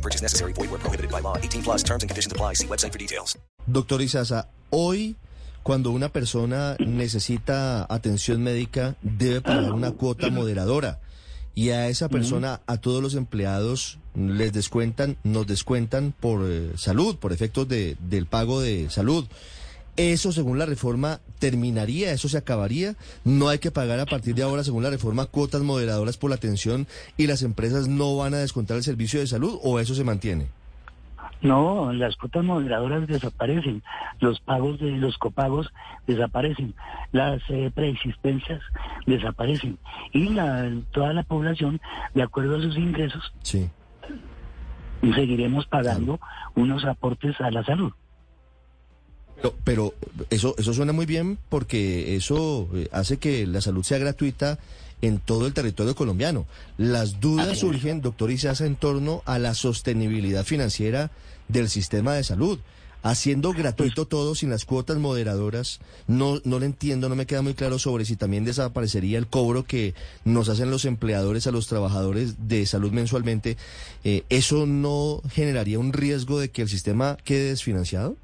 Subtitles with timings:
[0.00, 0.52] No purchase necessary.
[0.54, 1.36] Void where prohibited by law.
[1.36, 2.54] 18 plus terms and conditions apply.
[2.54, 3.38] See website for details.
[3.66, 5.16] Doctor Isaza, hoy
[5.62, 11.00] cuando una persona necesita atención médica debe pagar una cuota moderadora
[11.54, 17.16] y a esa persona, a todos los empleados les descuentan, nos descuentan por eh, salud,
[17.16, 19.26] por efectos de, del pago de salud.
[20.00, 22.94] Eso, según la reforma, terminaría, eso se acabaría.
[23.24, 26.36] No hay que pagar a partir de ahora, según la reforma, cuotas moderadoras por la
[26.36, 26.86] atención
[27.18, 30.46] y las empresas no van a descontar el servicio de salud o eso se mantiene.
[31.42, 33.82] No, las cuotas moderadoras desaparecen,
[34.20, 35.68] los pagos de los copagos
[36.06, 36.74] desaparecen,
[37.12, 38.60] las eh, preexistencias
[39.06, 39.78] desaparecen
[40.12, 41.80] y la, toda la población,
[42.14, 43.68] de acuerdo a sus ingresos, Sí.
[45.14, 46.20] seguiremos pagando
[46.54, 47.92] unos aportes a la salud.
[49.42, 49.94] Pero, pero
[50.28, 54.58] eso, eso suena muy bien porque eso eh, hace que la salud sea gratuita
[55.02, 56.46] en todo el territorio colombiano.
[56.76, 61.10] Las dudas surgen, doctor Isaza, en torno a la sostenibilidad financiera
[61.48, 62.58] del sistema de salud.
[63.02, 67.54] Haciendo gratuito todo sin las cuotas moderadoras, no, no le entiendo, no me queda muy
[67.54, 69.94] claro sobre si también desaparecería el cobro que
[70.26, 73.56] nos hacen los empleadores a los trabajadores de salud mensualmente.
[74.04, 78.18] Eh, ¿Eso no generaría un riesgo de que el sistema quede desfinanciado?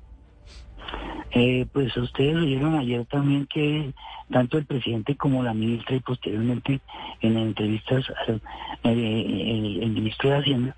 [1.33, 3.93] Eh, pues ustedes oyeron ayer también que
[4.31, 6.81] tanto el presidente como la ministra y posteriormente
[7.21, 8.41] en entrevistas al
[8.85, 10.77] eh, el, el ministro de Hacienda,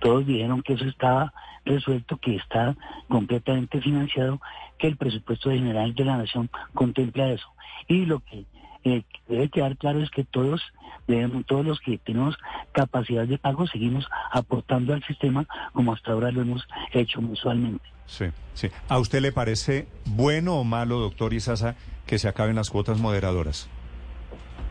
[0.00, 1.32] todos dijeron que eso estaba
[1.64, 2.74] resuelto, que está
[3.08, 4.40] completamente financiado,
[4.78, 7.46] que el presupuesto general de la nación contempla eso.
[7.86, 8.44] Y lo que
[8.84, 10.60] eh, debe quedar claro es que todos
[11.06, 12.36] debemos, todos los que tenemos
[12.72, 17.84] capacidad de pago seguimos aportando al sistema como hasta ahora lo hemos hecho mensualmente.
[18.06, 18.68] Sí, sí.
[18.88, 21.76] ¿A usted le parece bueno o malo, doctor Isaza,
[22.06, 23.68] que se acaben las cuotas moderadoras?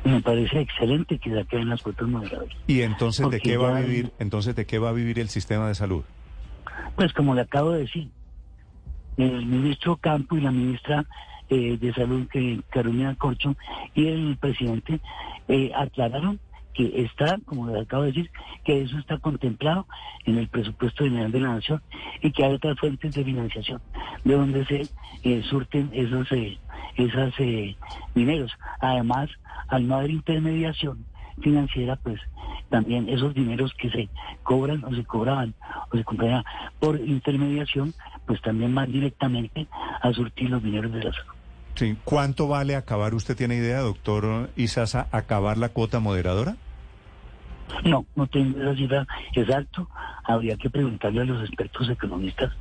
[0.03, 2.55] Me parece excelente que se acaben las cuotas moderadoras.
[2.67, 4.11] ¿Y entonces de qué va a vivir?
[4.19, 6.03] Entonces de qué va a vivir el sistema de salud?
[6.95, 8.09] Pues como le acabo de decir,
[9.17, 11.05] el ministro Campo y la ministra
[11.51, 13.55] eh, de Salud, que Carolina Corcho,
[13.93, 14.99] y el presidente
[15.47, 16.39] eh, aclararon
[16.73, 18.31] que está, como le acabo de decir,
[18.63, 19.85] que eso está contemplado
[20.25, 21.81] en el presupuesto general de la nación
[22.21, 23.81] y que hay otras fuentes de financiación
[24.23, 24.87] de donde se
[25.23, 26.57] eh, surten esos eh,
[26.95, 27.75] esos eh,
[28.15, 28.51] dineros.
[28.79, 29.29] Además,
[29.67, 31.05] al no haber intermediación
[31.41, 32.19] financiera, pues
[32.69, 34.09] también esos dineros que se
[34.43, 35.53] cobran o se cobraban
[35.91, 36.43] o se compraban
[36.79, 37.93] por intermediación,
[38.25, 39.67] pues también van directamente
[40.01, 41.40] a surtir los dineros de la salud.
[41.81, 41.97] Sí.
[42.03, 43.15] ¿Cuánto vale acabar?
[43.15, 46.55] ¿Usted tiene idea, doctor Isaza, acabar la cuota moderadora?
[47.83, 49.89] No, no tengo esa cifra exacto.
[50.23, 52.51] Habría que preguntarle a los expertos economistas.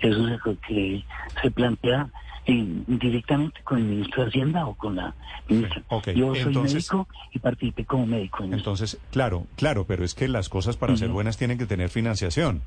[0.00, 1.04] Eso es lo que
[1.42, 2.08] se plantea
[2.46, 5.12] eh, directamente con el ministro de Hacienda o con la
[5.46, 5.82] ministra.
[5.88, 6.08] ok.
[6.12, 8.56] Yo soy Entonces- médico y participé como médico en eso.
[8.56, 12.62] Entonces, claro, claro, pero es que las cosas para ser buenas tienen que tener financiación.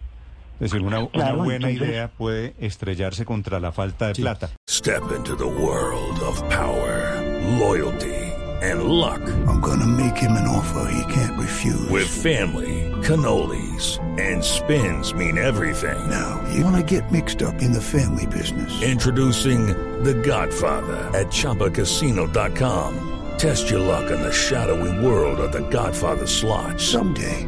[0.59, 0.99] Es decir, una,
[1.35, 4.21] buena entonces- idea puede estrellarse contra la falta de Sí.
[4.21, 4.49] plata.
[4.69, 7.21] Step into the world of power,
[7.59, 8.13] loyalty,
[8.61, 9.19] and luck.
[9.47, 11.89] I'm gonna make him an offer he can't refuse.
[11.89, 15.97] With family, cannolis, and spins mean everything.
[16.09, 18.71] now, you wanna get mixed up in the family business.
[18.81, 19.67] Introducing
[20.03, 22.93] The Godfather at ChumbaCasino.com.
[23.37, 26.79] Test your luck in the shadowy world of The Godfather slot.
[26.79, 27.47] Someday,